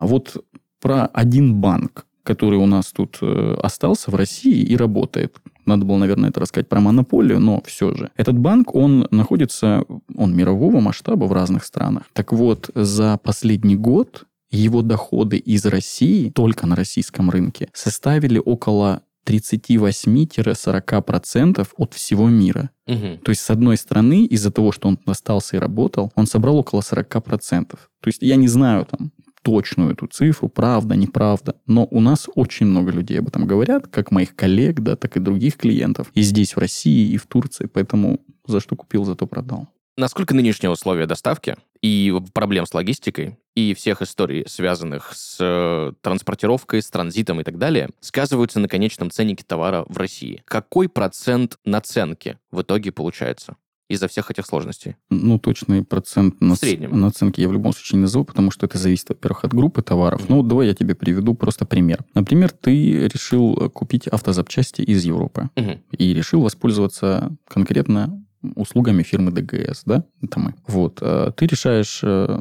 [0.00, 0.44] Вот
[0.80, 5.36] про один банк, который у нас тут э, остался в России и работает.
[5.64, 8.10] Надо было, наверное, это рассказать про монополию, но все же.
[8.16, 12.04] Этот банк, он находится, он мирового масштаба в разных странах.
[12.12, 14.24] Так вот, за последний год
[14.56, 22.70] его доходы из России только на российском рынке составили около 38-40% от всего мира.
[22.86, 23.18] Угу.
[23.24, 26.80] То есть, с одной стороны, из-за того, что он остался и работал, он собрал около
[26.80, 27.68] 40%.
[27.68, 29.12] То есть, я не знаю там
[29.42, 34.12] точную эту цифру, правда, неправда, но у нас очень много людей об этом говорят, как
[34.12, 38.20] моих коллег, да, так и других клиентов, и здесь, в России, и в Турции, поэтому
[38.46, 39.68] за что купил, зато продал.
[39.96, 46.80] Насколько нынешние условия доставки и проблем с логистикой, и всех историй, связанных с э, транспортировкой,
[46.80, 50.42] с транзитом и так далее, сказываются на конечном ценнике товара в России?
[50.46, 53.56] Какой процент наценки в итоге получается?
[53.88, 54.96] из-за всех этих сложностей?
[55.10, 56.56] Ну, точный процент на
[56.88, 60.22] наценки я в любом случае не назову, потому что это зависит, во-первых, от группы товаров.
[60.22, 60.30] Mm-hmm.
[60.30, 62.02] Ну, давай я тебе приведу просто пример.
[62.14, 65.96] Например, ты решил купить автозапчасти из Европы mm-hmm.
[65.98, 68.24] и решил воспользоваться конкретно
[68.56, 70.54] услугами фирмы ДГС, да, это мы.
[70.66, 72.40] Вот, э, ты решаешь э,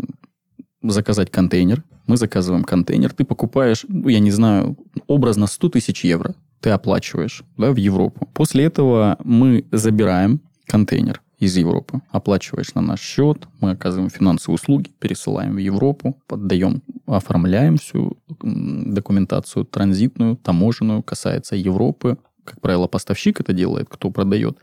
[0.82, 6.36] заказать контейнер, мы заказываем контейнер, ты покупаешь, ну, я не знаю, образно 100 тысяч евро
[6.62, 8.30] ты оплачиваешь, да, в Европу.
[8.34, 14.92] После этого мы забираем контейнер из Европы, оплачиваешь на наш счет, мы оказываем финансовые услуги,
[15.00, 23.54] пересылаем в Европу, поддаем, оформляем всю документацию транзитную, таможенную, касается Европы, как правило, поставщик это
[23.54, 24.58] делает, кто продает,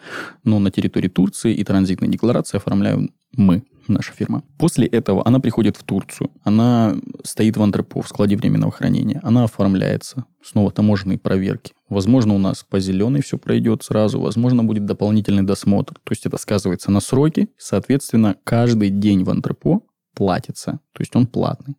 [0.45, 4.43] но на территории Турции и транзитные декларации оформляем мы, наша фирма.
[4.59, 9.45] После этого она приходит в Турцию, она стоит в антрепо, в складе временного хранения, она
[9.45, 11.73] оформляется, снова таможенные проверки.
[11.89, 15.95] Возможно, у нас по зеленой все пройдет сразу, возможно, будет дополнительный досмотр.
[16.05, 19.83] То есть это сказывается на сроки, соответственно, каждый день в антрепо
[20.15, 21.77] платится, то есть он платный.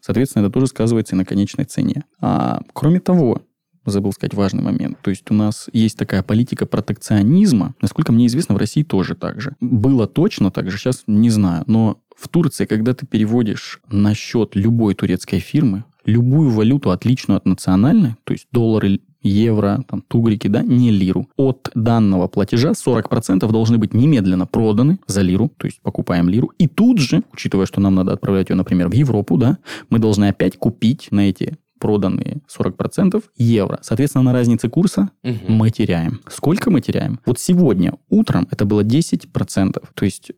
[0.00, 2.04] Соответственно, это тоже сказывается и на конечной цене.
[2.20, 3.42] А, кроме того,
[3.84, 4.98] забыл сказать важный момент.
[5.02, 7.74] То есть у нас есть такая политика протекционизма.
[7.80, 9.56] Насколько мне известно, в России тоже так же.
[9.60, 11.64] Было точно так же, сейчас не знаю.
[11.66, 17.46] Но в Турции, когда ты переводишь на счет любой турецкой фирмы, любую валюту, отличную от
[17.46, 21.28] национальной, то есть доллары, евро, там, тугрики, да, не лиру.
[21.36, 26.66] От данного платежа 40% должны быть немедленно проданы за лиру, то есть покупаем лиру, и
[26.66, 29.58] тут же, учитывая, что нам надо отправлять ее, например, в Европу, да,
[29.90, 33.78] мы должны опять купить на эти проданные 40% евро.
[33.82, 35.38] Соответственно, на разнице курса Мгм.
[35.48, 36.20] мы теряем.
[36.28, 37.18] Сколько мы теряем?
[37.26, 39.82] Вот сегодня утром это было 10%.
[39.94, 40.30] То есть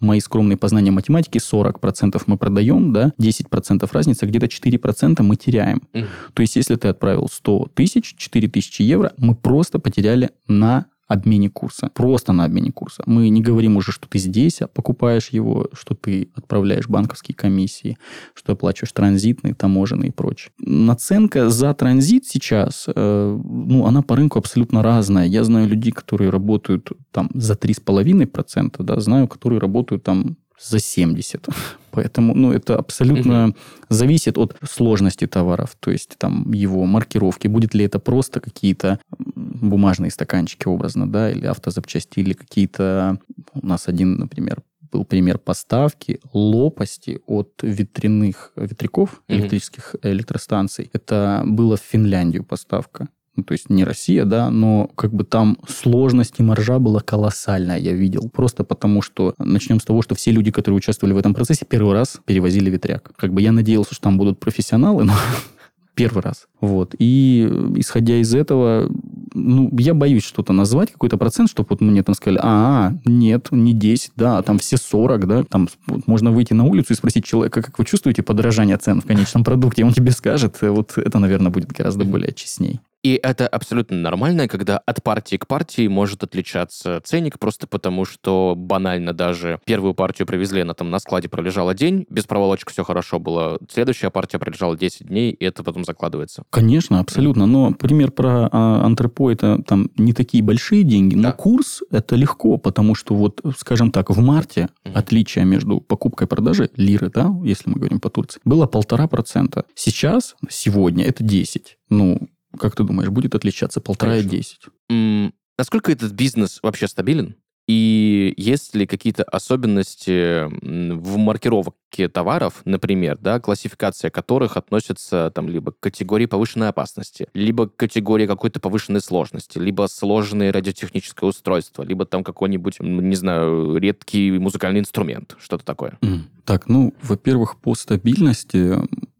[0.00, 5.82] мои скромные познания математики 40% мы продаем, да, 10% разница, где-то 4% мы теряем.
[5.92, 6.06] Мгм.
[6.34, 11.50] То есть если ты отправил 100 тысяч, 4 тысячи евро, мы просто потеряли на обмене
[11.50, 11.90] курса.
[11.94, 13.02] Просто на обмене курса.
[13.06, 17.96] Мы не говорим уже, что ты здесь покупаешь его, что ты отправляешь банковские комиссии,
[18.34, 20.52] что оплачиваешь транзитные, таможенные и прочее.
[20.58, 25.26] Наценка за транзит сейчас, э, ну, она по рынку абсолютно разная.
[25.26, 31.46] Я знаю людей, которые работают там за 3,5%, да, знаю, которые работают там за 70.
[31.90, 33.54] Поэтому, ну, это абсолютно
[33.88, 37.48] зависит от сложности товаров, то есть там его маркировки.
[37.48, 38.98] Будет ли это просто какие-то
[39.34, 43.18] бумажные стаканчики образно, да, или автозапчасти, или какие-то...
[43.54, 44.62] У нас один, например,
[44.92, 49.38] был пример поставки лопасти от ветряных ветряков Мгм.
[49.38, 50.90] электрических электростанций.
[50.92, 53.08] Это было в Финляндию поставка.
[53.36, 57.78] Ну, то есть не Россия, да, но как бы там сложность и маржа была колоссальная,
[57.78, 58.30] я видел.
[58.32, 61.94] Просто потому, что начнем с того, что все люди, которые участвовали в этом процессе, первый
[61.94, 63.10] раз перевозили ветряк.
[63.16, 65.14] Как бы я надеялся, что там будут профессионалы, но
[65.94, 66.46] первый раз.
[66.60, 66.94] Вот.
[66.98, 67.42] И
[67.76, 68.88] исходя из этого,
[69.32, 73.72] ну, я боюсь что-то назвать, какой-то процент, чтобы вот мне там сказали, а, нет, не
[73.72, 77.24] 10, да, а там все 40, да, там вот можно выйти на улицу и спросить
[77.24, 81.18] человека, как вы чувствуете подорожание цен в конечном продукте, и он тебе скажет, вот это,
[81.18, 82.80] наверное, будет гораздо более честней.
[83.04, 88.54] И это абсолютно нормально, когда от партии к партии может отличаться ценник, просто потому что
[88.56, 93.18] банально даже первую партию привезли, она там на складе пролежала день, без проволочек все хорошо
[93.20, 93.58] было.
[93.70, 96.44] Следующая партия пролежала 10 дней, и это потом закладывается.
[96.48, 97.44] Конечно, абсолютно.
[97.44, 101.32] Но пример про а, антрепо это там не такие большие деньги, но Да.
[101.32, 104.96] курс это легко, потому что вот, скажем так, в марте Мгм.
[104.96, 109.66] отличие между покупкой и продажей лиры, да, если мы говорим по Турции, было полтора процента.
[109.74, 111.76] Сейчас, сегодня, это 10.
[111.90, 112.18] Ну,
[112.58, 114.36] как ты думаешь, будет отличаться полтора и Конечно.
[114.36, 114.58] 10?
[114.90, 117.36] М, Насколько этот бизнес вообще стабилен?
[117.66, 125.72] И есть ли какие-то особенности в маркировке товаров, например, да, классификация которых относится там либо
[125.72, 132.04] к категории повышенной опасности, либо к категории какой-то повышенной сложности, либо сложное радиотехническое устройство, либо
[132.04, 135.98] там какой-нибудь, не знаю, редкий музыкальный инструмент, что-то такое.
[136.44, 138.74] Так, ну, во-первых, по стабильности,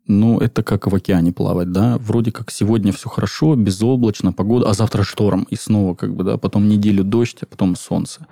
[0.06, 1.98] ну, это как в океане плавать, да.
[1.98, 6.36] Вроде как сегодня все хорошо, безоблачно, погода, а завтра шторм, и снова как бы, да,
[6.36, 8.26] потом неделю дождь, а потом солнце.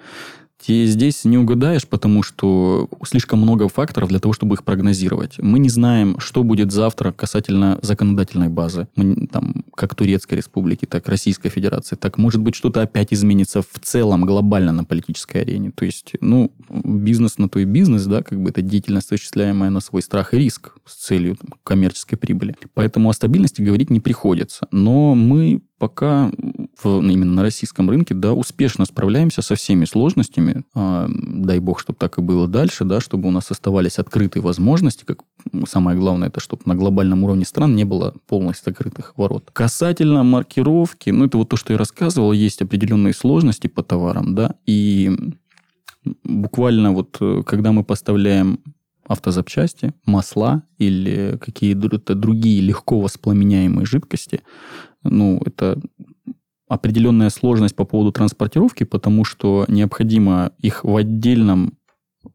[0.65, 5.39] Те здесь не угадаешь, потому что слишком много факторов для того, чтобы их прогнозировать.
[5.39, 8.87] Мы не знаем, что будет завтра касательно законодательной базы.
[8.95, 11.97] Мы, там, как Турецкой республики, так Российской Федерации.
[11.97, 15.73] Так, может быть, что-то опять изменится в целом глобально на политической арене.
[15.73, 19.81] То есть, ну, бизнес на то и бизнес, да, как бы это деятельность, осуществляемая на
[19.81, 22.55] свой страх и риск с целью там, коммерческой прибыли.
[22.75, 24.69] Поэтому о стабильности говорить не приходится.
[24.71, 26.31] Но мы пока
[26.81, 30.63] в- именно на российском рынке, да, успешно справляемся со всеми сложностями.
[30.77, 35.03] А, дай бог, чтобы так и было дальше, да, чтобы у нас оставались открытые возможности,
[35.05, 35.25] как
[35.67, 39.51] самое главное, это чтобы на глобальном уровне стран не было полностью закрытых ворот.
[39.53, 44.55] Касательно маркировки, ну, это вот то, что я рассказывал, есть определенные сложности по товарам, да,
[44.65, 45.11] и
[46.23, 48.61] буквально вот э, когда мы поставляем
[49.05, 54.43] автозапчасти, масла или какие-то другие легко воспламеняемые жидкости,
[55.05, 55.81] ну, это
[56.69, 61.77] определенная сложность по поводу транспортировки, потому что необходимо их в отдельном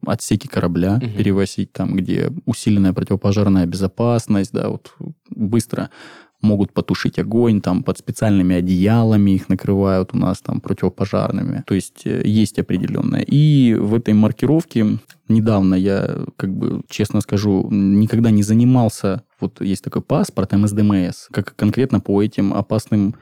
[0.06, 1.16] отсеке корабля Мгм.
[1.16, 4.92] перевозить, там, где усиленная противопожарная безопасность, да, вот
[5.30, 5.90] быстро
[6.40, 11.64] могут потушить огонь, там под специальными одеялами их накрывают у нас там противопожарными.
[11.66, 13.22] То есть э, есть определенное.
[13.22, 14.98] И в этой маркировке
[15.28, 21.56] недавно я, как бы, честно скажу, никогда не занимался, вот есть такой паспорт МСДМС, как
[21.56, 23.16] конкретно по этим опасным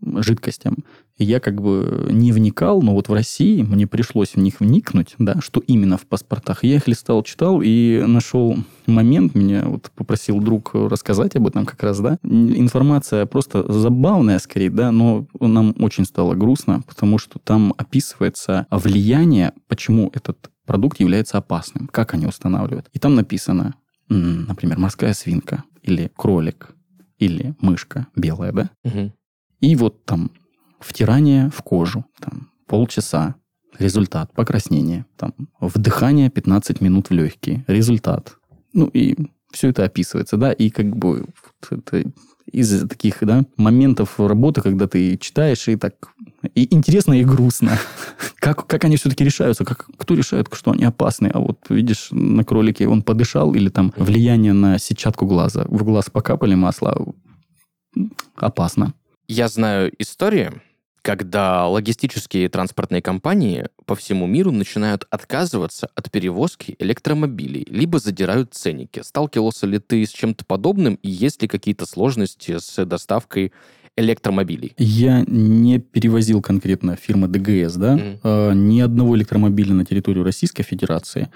[0.00, 0.78] жидкостям.
[1.18, 5.40] Я как бы не вникал, но вот в России мне пришлось в них вникнуть, да,
[5.40, 6.64] что именно в паспортах.
[6.64, 11.82] Я их листал, читал и нашел момент, меня вот попросил друг рассказать об этом как
[11.82, 12.18] раз, да.
[12.22, 19.52] Информация просто забавная скорее, да, но нам очень стало грустно, потому что там описывается влияние,
[19.68, 22.88] почему этот продукт является опасным, как они устанавливают.
[22.92, 23.74] И там написано,
[24.08, 26.74] например, морская свинка или кролик
[27.18, 29.12] или мышка белая, да, Мгм.
[29.60, 30.30] и вот там
[30.82, 33.36] втирание в кожу, там полчаса,
[33.78, 38.36] результат, покраснение, там вдыхание 15 минут в легкие, результат.
[38.72, 39.16] Ну и
[39.52, 41.26] все это описывается, да, и как бы
[41.70, 42.10] вот это
[42.50, 45.94] из таких, да, моментов работы, когда ты читаешь и так
[46.54, 47.78] и интересно, и грустно.
[48.40, 49.64] Как, как они все-таки решаются?
[49.64, 51.30] Как, кто решает, что они опасны?
[51.32, 55.64] А вот, видишь, на кролике он подышал или там влияние на сетчатку глаза.
[55.68, 57.14] В глаз покапали масло.
[58.34, 58.94] Опасно.
[59.28, 60.50] Я знаю истории,
[61.02, 69.02] когда логистические транспортные компании по всему миру начинают отказываться от перевозки электромобилей, либо задирают ценники.
[69.02, 73.52] Сталкивался ли ты с чем-то подобным, и есть ли какие-то сложности с доставкой
[73.96, 74.74] электромобилей?
[74.78, 78.20] Я не перевозил конкретно фирмы ДГС, да, mm.
[78.22, 81.30] а, ни одного электромобиля на территорию Российской Федерации.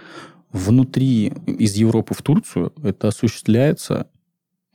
[0.52, 4.06] Внутри, из Европы в Турцию это осуществляется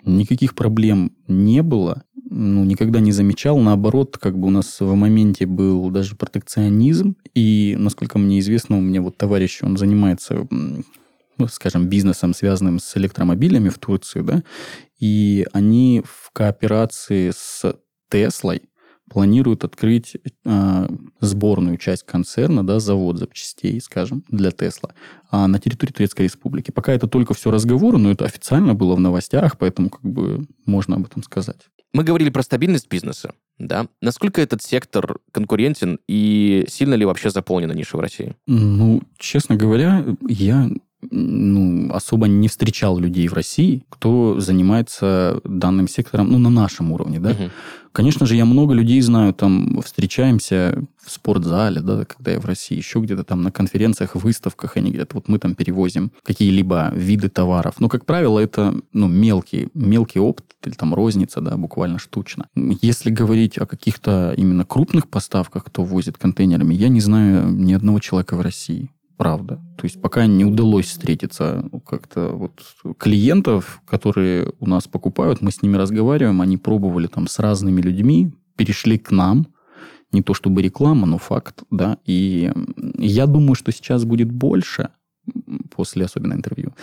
[0.05, 3.59] Никаких проблем не было, ну, никогда не замечал.
[3.59, 7.15] Наоборот, как бы у нас в моменте был даже протекционизм.
[7.35, 10.47] И, насколько мне известно, у меня вот товарищ, он занимается
[11.37, 14.43] ну, скажем, бизнесом, связанным с электромобилями в Турции, да,
[14.99, 17.75] и они в кооперации с
[18.09, 18.61] Теслой
[19.11, 20.87] планируют открыть э,
[21.19, 24.93] сборную часть концерна, да, завод запчастей, скажем, для Тесла,
[25.29, 26.71] а на территории Турецкой Республики.
[26.71, 30.95] Пока это только все разговоры, но это официально было в новостях, поэтому как бы можно
[30.95, 31.59] об этом сказать.
[31.93, 33.87] Мы говорили про стабильность бизнеса, да?
[34.01, 38.37] Насколько этот сектор конкурентен и сильно ли вообще заполнена ниша в России?
[38.47, 40.69] Ну, честно говоря, я
[41.09, 47.19] ну, особо не встречал людей в России, кто занимается данным сектором, ну, на нашем уровне,
[47.19, 47.31] да.
[47.31, 47.49] Угу.
[47.91, 52.77] Конечно же, я много людей знаю, там, встречаемся в спортзале, да, когда я в России,
[52.77, 57.75] еще где-то там на конференциях, выставках, они говорят, вот мы там перевозим какие-либо виды товаров.
[57.79, 62.47] Но, как правило, это, ну, мелкий, мелкий опыт, или там розница, да, буквально штучно.
[62.55, 67.99] Если говорить о каких-то именно крупных поставках, кто возит контейнерами, я не знаю ни одного
[67.99, 68.89] человека в России
[69.21, 69.55] правда.
[69.77, 72.51] То есть пока не удалось встретиться как-то вот
[72.97, 78.31] клиентов, которые у нас покупают, мы с ними разговариваем, они пробовали там с разными людьми,
[78.55, 79.45] перешли к нам,
[80.11, 82.51] не то чтобы реклама, но факт, да, и
[82.97, 84.89] я думаю, что сейчас будет больше
[85.75, 86.73] после особенно интервью.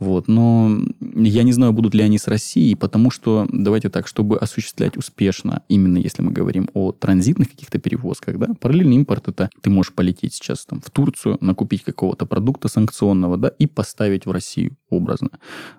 [0.00, 0.28] Вот.
[0.28, 0.78] Но
[1.14, 5.62] я не знаю, будут ли они с Россией, потому что, давайте так, чтобы осуществлять успешно,
[5.68, 10.34] именно если мы говорим о транзитных каких-то перевозках, да, параллельный импорт это ты можешь полететь
[10.34, 15.30] сейчас там в Турцию, накупить какого-то продукта санкционного, да, и поставить в Россию образно.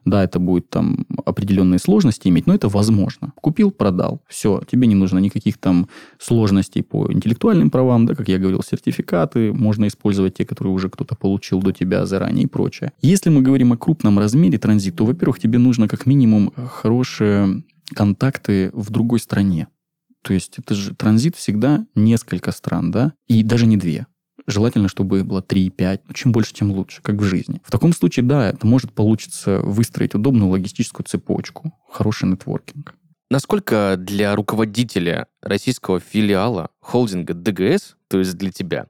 [0.06, 3.34] Да, это будет там определенные сложности иметь, но это возможно.
[3.42, 8.38] Купил, продал, все, тебе не нужно никаких там сложностей по интеллектуальным правам, да, как я
[8.38, 12.94] говорил, сертификаты, можно использовать те, которые уже кто-то получил до тебя заранее и прочее.
[13.02, 17.64] Если мы говорим о крупном крупном размере транзит, то, во-первых, тебе нужно как минимум хорошие
[17.96, 19.68] контакты в другой стране.
[20.24, 24.06] То есть это же транзит всегда несколько стран, да, и даже не две.
[24.48, 26.02] Желательно, чтобы было 3-5.
[26.08, 27.62] Ну, чем больше, тем лучше, как в жизни.
[27.64, 32.94] В таком случае, да, это может получиться выстроить удобную логистическую цепочку, хороший нетворкинг.
[33.30, 38.88] Насколько для руководителя российского филиала холдинга ДГС, то есть для тебя,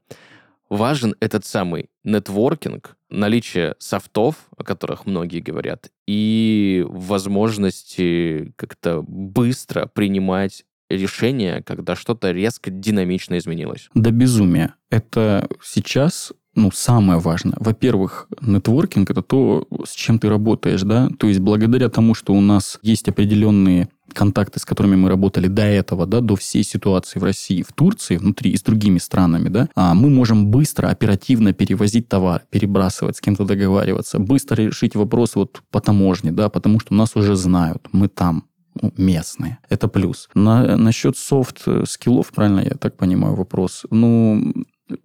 [0.72, 10.64] важен этот самый нетворкинг, наличие софтов, о которых многие говорят, и возможности как-то быстро принимать
[10.90, 13.90] решения, когда что-то резко динамично изменилось.
[13.94, 14.76] До безумия.
[14.90, 17.56] Это сейчас ну, самое важное.
[17.60, 21.10] Во-первых, нетворкинг– это то, с чем ты работаешь, да?
[21.18, 25.64] То есть, благодаря тому, что у нас есть определенные контакты, с которыми мы работали до
[25.64, 29.70] этого, да, до всей ситуации в России, в Турции, внутри и с другими странами, да,
[29.76, 35.62] а мы можем быстро, оперативно перевозить товар, перебрасывать, с кем-то договариваться, быстро решить вопрос вот
[35.72, 38.46] по таможне, да, потому что нас уже знают, мы там,
[38.82, 39.60] ну, местные.
[39.70, 40.30] Это плюс.
[40.34, 43.86] На, насчет soft skill ов, правильно я так понимаю вопрос?
[43.92, 44.54] Ну,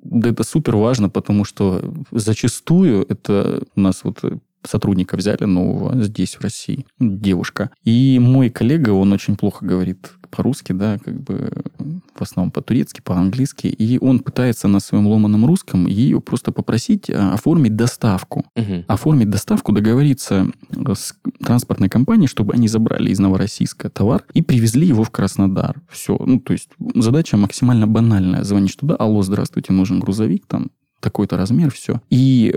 [0.03, 4.23] да это супер важно, потому что зачастую это у нас вот
[4.63, 7.71] сотрудника взяли нового здесь, в России, девушка.
[7.85, 11.51] И мой коллега, он очень плохо говорит по-русски, да, как бы
[12.15, 17.35] в основном по-турецки, по-английски, и он пытается на своем ломаном русском ее просто попросить а,
[17.35, 18.45] оформить доставку.
[18.57, 18.85] Угу.
[18.89, 25.05] Оформить доставку, договориться с транспортной компанией, чтобы они забрали из Новороссийска товар и привезли его
[25.05, 25.81] в Краснодар.
[25.89, 26.17] Все.
[26.19, 28.45] Ну, то есть задача максимально банальная.
[28.45, 32.01] Звонишь туда, алло, здравствуйте, нужен грузовик, там такой-то размер, все.
[32.11, 32.55] И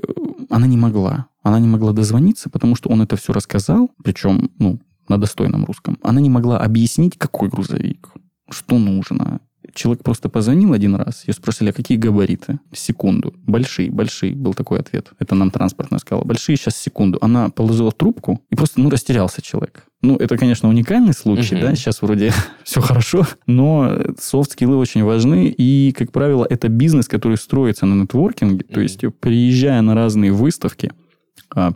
[0.49, 1.27] она не могла.
[1.49, 5.97] Она не могла дозвониться, потому что он это все рассказал, причем, ну, на достойном русском.
[6.03, 8.09] Она не могла объяснить, какой грузовик,
[8.51, 9.39] что нужно.
[9.73, 12.59] Человек просто позвонил один раз, ее спросили, а какие габариты?
[12.71, 13.33] Секунду.
[13.47, 15.09] Большие, большие, был такой ответ.
[15.17, 16.23] Это нам транспортная сказала.
[16.23, 17.17] Большие, сейчас секунду.
[17.19, 19.85] Она положила трубку, и просто, ну, растерялся человек.
[20.03, 21.61] Ну, это, конечно, уникальный случай, uh-huh.
[21.61, 22.31] да, сейчас вроде
[22.63, 28.65] все хорошо, но софт-скиллы очень важны, и, как правило, это бизнес, который строится на нетворкинге,
[28.65, 30.91] то есть, приезжая на разные выставки,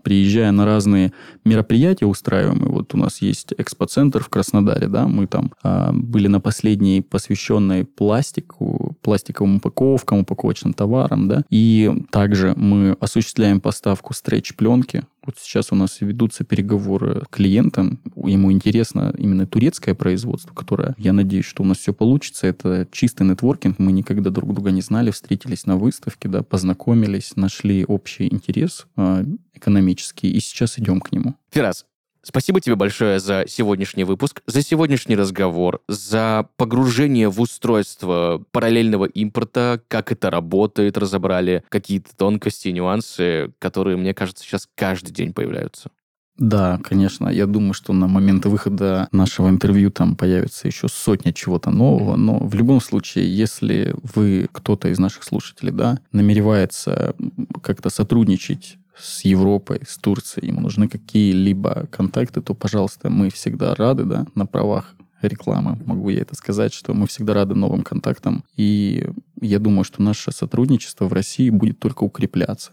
[0.04, 1.14] приезжая на разные
[1.46, 6.40] мероприятия устраиваемые, вот у нас есть экспоцентр в Краснодаре, да, мы там а, были на
[6.40, 15.38] последней посвященной пластику, пластиковым упаковкам, упаковочным товарам, да, и также мы осуществляем поставку стретч-пленки, вот
[15.40, 18.00] сейчас у нас ведутся переговоры с клиентом.
[18.16, 22.48] Ему интересно именно турецкое производство, которое, я надеюсь, что у нас все получится.
[22.48, 23.80] Это чистый нетворкинг.
[23.80, 29.26] Мы никогда друг друга не знали, встретились на выставке, да, познакомились, нашли общий интерес э,
[29.54, 31.36] экономический, и сейчас идем к нему.
[31.52, 31.86] Фирас,
[32.26, 39.82] Спасибо тебе большое за сегодняшний выпуск, за сегодняшний разговор, за погружение в устройство параллельного импорта,
[39.90, 45.90] как это работает, разобрали какие-то тонкости, нюансы, которые, мне кажется, сейчас каждый день появляются.
[46.38, 47.28] Да, конечно.
[47.28, 52.16] Я думаю, что на момент выхода нашего интервью там появится еще сотня чего-то нового.
[52.16, 57.16] Но в любом случае, если вы, кто-то из наших слушателей, да, намеревается
[57.62, 64.04] как-то сотрудничать с Европой, с Турцией, ему нужны какие-либо контакты, то, пожалуйста, мы всегда рады,
[64.04, 68.44] да, на правах рекламы, могу я это сказать, что мы всегда рады новым контактам.
[68.56, 69.08] И
[69.42, 72.72] я думаю, что наше сотрудничество в России будет только укрепляться.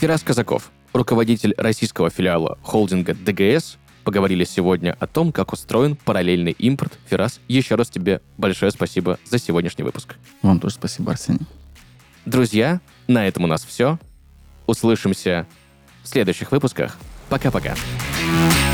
[0.00, 6.96] Фирас Казаков, руководитель российского филиала холдинга ДГС, поговорили сегодня о том, как устроен параллельный импорт.
[7.10, 10.14] Фирас, еще раз тебе большое спасибо за сегодняшний выпуск.
[10.42, 11.46] Вам тоже спасибо, Арсений.
[12.26, 13.98] Друзья, на этом у нас все.
[14.66, 15.48] Услышимся
[16.04, 16.96] в следующих выпусках.
[17.28, 17.74] Пока-пока.
[18.20, 18.67] thank